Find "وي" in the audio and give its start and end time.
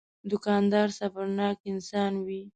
2.25-2.41